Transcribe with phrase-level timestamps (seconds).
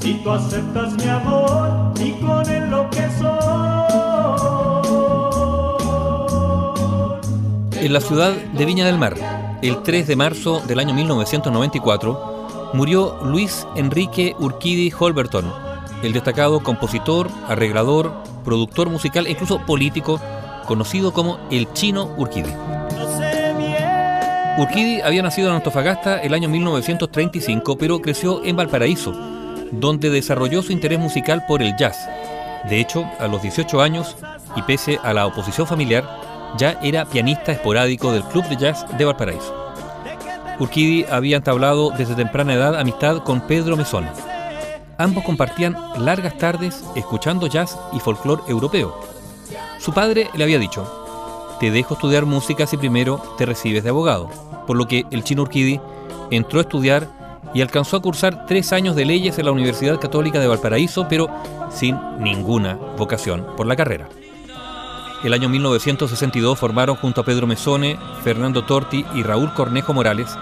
[0.00, 3.30] si tú aceptas mi amor y con él lo que soy.
[7.84, 9.14] En la ciudad de Viña del Mar,
[9.62, 15.52] el 3 de marzo del año 1994, murió Luis Enrique Urquidi Holberton,
[16.02, 18.12] el destacado compositor, arreglador,
[18.44, 20.20] productor musical e incluso político,
[20.66, 22.52] conocido como el Chino Urquidi.
[24.58, 29.39] Urquidi había nacido en Antofagasta el año 1935, pero creció en Valparaíso,
[29.70, 32.08] donde desarrolló su interés musical por el jazz.
[32.68, 34.16] De hecho, a los 18 años,
[34.56, 36.04] y pese a la oposición familiar,
[36.56, 39.72] ya era pianista esporádico del Club de Jazz de Valparaíso.
[40.58, 44.06] Urquidi había entablado desde temprana edad amistad con Pedro Mesón.
[44.98, 48.94] Ambos compartían largas tardes escuchando jazz y folclore europeo.
[49.78, 54.28] Su padre le había dicho, te dejo estudiar música si primero te recibes de abogado,
[54.66, 55.80] por lo que el chino Urquidi
[56.30, 57.08] entró a estudiar
[57.54, 61.28] y alcanzó a cursar tres años de leyes en la Universidad Católica de Valparaíso, pero
[61.70, 64.08] sin ninguna vocación por la carrera.
[65.24, 70.34] El año 1962 formaron junto a Pedro Mesone, Fernando Torti y Raúl Cornejo Morales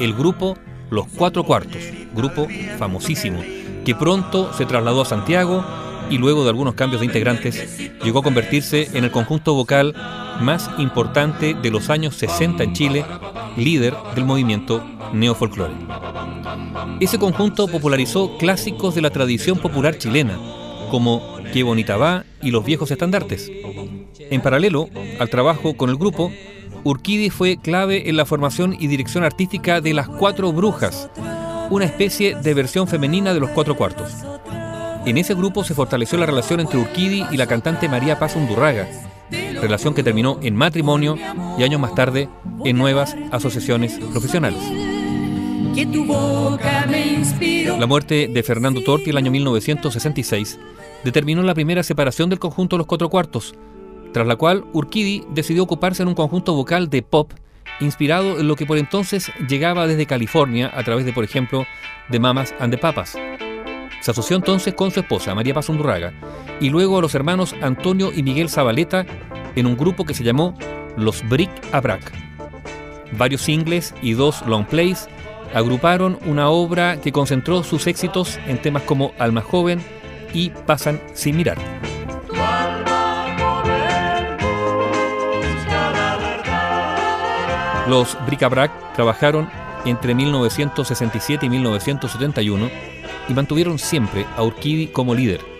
[0.00, 0.56] el grupo
[0.90, 1.82] Los Cuatro Cuartos,
[2.14, 2.48] grupo
[2.78, 3.42] famosísimo,
[3.84, 5.64] que pronto se trasladó a Santiago
[6.10, 9.94] y luego de algunos cambios de integrantes llegó a convertirse en el conjunto vocal
[10.40, 13.04] más importante de los años 60 en Chile,
[13.56, 15.74] líder del movimiento neofolclore.
[17.00, 20.38] Ese conjunto popularizó clásicos de la tradición popular chilena,
[20.90, 23.50] como Qué bonita va y Los viejos estandartes.
[24.30, 26.32] En paralelo al trabajo con el grupo,
[26.84, 31.10] Urquidi fue clave en la formación y dirección artística de Las Cuatro Brujas,
[31.70, 34.12] una especie de versión femenina de los cuatro cuartos.
[35.04, 38.88] En ese grupo se fortaleció la relación entre Urquidi y la cantante María Paz Undurraga,
[39.62, 41.16] relación que terminó en matrimonio
[41.58, 42.28] y años más tarde
[42.64, 44.60] en nuevas asociaciones profesionales.
[47.78, 50.58] La muerte de Fernando Torti el año 1966
[51.04, 53.54] determinó la primera separación del conjunto Los Cuatro Cuartos,
[54.12, 57.32] tras la cual Urquidi decidió ocuparse en un conjunto vocal de pop
[57.80, 61.64] inspirado en lo que por entonces llegaba desde California a través de, por ejemplo,
[62.10, 63.16] The Mamas and the Papas.
[64.00, 66.12] Se asoció entonces con su esposa, María Paz Undurraga,
[66.60, 69.06] y luego a los hermanos Antonio y Miguel Zabaleta
[69.56, 70.54] en un grupo que se llamó
[70.96, 71.82] Los Brick a.
[73.12, 75.08] Varios singles y dos long plays
[75.54, 79.82] agruparon una obra que concentró sus éxitos en temas como Alma Joven
[80.32, 81.58] y Pasan sin mirar.
[87.88, 89.50] Los Bric-a-Brac trabajaron
[89.84, 92.70] entre 1967 y 1971
[93.28, 95.51] y mantuvieron siempre a Urquidi como líder.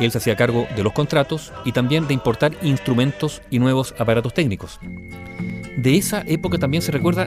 [0.00, 4.34] Él se hacía cargo de los contratos y también de importar instrumentos y nuevos aparatos
[4.34, 4.78] técnicos.
[5.76, 7.26] De esa época también se recuerda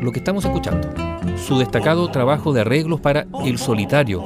[0.00, 0.88] lo que estamos escuchando,
[1.36, 4.22] su destacado trabajo de arreglos para El Solitario,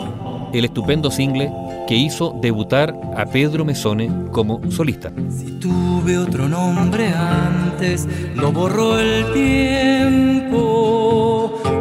[0.52, 1.52] el estupendo single
[1.86, 5.10] que hizo debutar a Pedro Mesone como solista.
[5.30, 10.58] Si tuve otro nombre antes, lo borró el tiempo.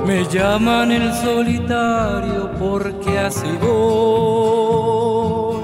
[0.06, 4.97] Me llaman el solitario porque así voy.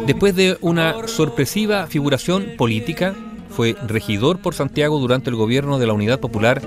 [0.05, 3.15] Después de una sorpresiva figuración política,
[3.49, 6.61] fue regidor por Santiago durante el gobierno de la Unidad Popular,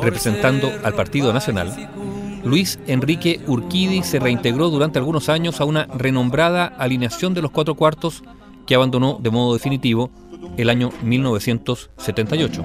[0.00, 1.90] representando al Partido Nacional.
[2.44, 7.74] Luis Enrique Urquidi se reintegró durante algunos años a una renombrada alineación de los cuatro
[7.74, 8.22] cuartos
[8.66, 10.10] que abandonó de modo definitivo
[10.56, 12.62] el año 1978.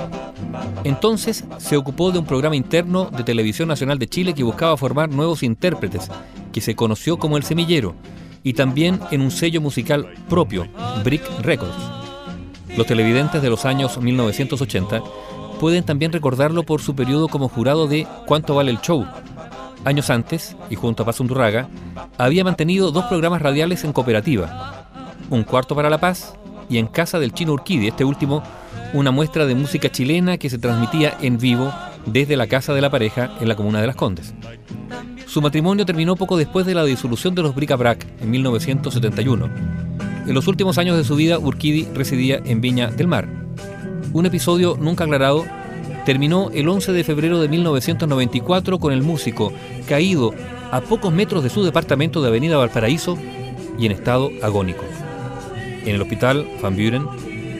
[0.84, 5.09] Entonces se ocupó de un programa interno de Televisión Nacional de Chile que buscaba formar
[5.09, 6.09] nuevos intérpretes,
[6.52, 7.96] que se conoció como El Semillero,
[8.44, 10.67] y también en un sello musical propio,
[11.03, 11.75] Brick Records.
[12.77, 15.01] Los televidentes de los años 1980
[15.59, 19.05] pueden también recordarlo por su periodo como jurado de ¿Cuánto vale el show?,
[19.85, 21.69] Años antes, y junto a Paz Undurraga,
[22.17, 24.88] había mantenido dos programas radiales en cooperativa,
[25.29, 26.35] Un cuarto para la paz
[26.69, 28.44] y En casa del chino Urquidi, este último
[28.94, 31.72] una muestra de música chilena que se transmitía en vivo
[32.05, 34.33] desde la casa de la pareja en la comuna de Las Condes.
[35.29, 39.47] Su matrimonio terminó poco después de la disolución de los Bric-a-Brac en 1971.
[40.26, 43.29] En los últimos años de su vida, Urquidi residía en Viña del Mar.
[44.11, 45.46] Un episodio nunca aclarado
[46.03, 49.53] terminó el 11 de febrero de 1994 con el músico
[49.87, 50.34] caído
[50.72, 53.16] a pocos metros de su departamento de Avenida Valparaíso
[53.78, 54.84] y en estado agónico.
[55.85, 57.05] En el hospital Van Buren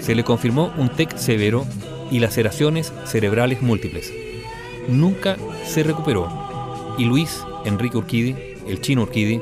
[0.02, 1.68] se le confirmó un TEC severo
[2.10, 4.12] y laceraciones cerebrales múltiples.
[4.88, 5.38] Nunca
[5.68, 6.28] se recuperó
[6.98, 8.36] y Luis Enrique Urquidi,
[8.68, 9.42] el chino Urquidi,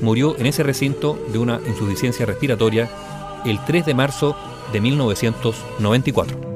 [0.00, 2.90] murió en ese recinto de una insuficiencia respiratoria
[3.44, 4.36] el 3 de marzo
[4.72, 6.51] de 1994.